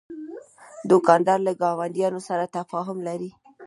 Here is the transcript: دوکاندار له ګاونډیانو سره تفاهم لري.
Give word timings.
دوکاندار 0.89 1.39
له 1.47 1.51
ګاونډیانو 1.61 2.19
سره 2.29 2.43
تفاهم 2.57 2.97
لري. 3.07 3.29